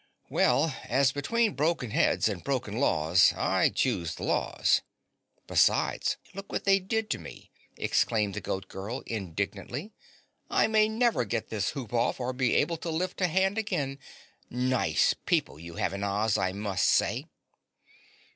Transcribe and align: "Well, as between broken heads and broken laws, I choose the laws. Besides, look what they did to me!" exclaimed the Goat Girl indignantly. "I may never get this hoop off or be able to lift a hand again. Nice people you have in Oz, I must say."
"Well, 0.31 0.75
as 0.85 1.11
between 1.11 1.53
broken 1.53 1.91
heads 1.91 2.27
and 2.27 2.43
broken 2.43 2.79
laws, 2.79 3.33
I 3.37 3.69
choose 3.69 4.15
the 4.15 4.23
laws. 4.23 4.81
Besides, 5.45 6.17
look 6.33 6.51
what 6.51 6.63
they 6.63 6.79
did 6.79 7.07
to 7.11 7.19
me!" 7.19 7.51
exclaimed 7.77 8.33
the 8.33 8.41
Goat 8.41 8.67
Girl 8.67 9.01
indignantly. 9.05 9.93
"I 10.49 10.65
may 10.65 10.89
never 10.89 11.23
get 11.23 11.49
this 11.49 11.69
hoop 11.77 11.93
off 11.93 12.19
or 12.19 12.33
be 12.33 12.55
able 12.55 12.77
to 12.77 12.89
lift 12.89 13.21
a 13.21 13.27
hand 13.27 13.59
again. 13.59 13.99
Nice 14.49 15.13
people 15.27 15.59
you 15.59 15.75
have 15.75 15.93
in 15.93 16.03
Oz, 16.03 16.35
I 16.35 16.51
must 16.51 16.87
say." 16.87 17.27